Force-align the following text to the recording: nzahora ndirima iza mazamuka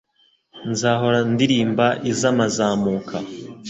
nzahora 0.71 1.19
ndirima 1.31 1.87
iza 2.11 2.29
mazamuka 2.37 3.15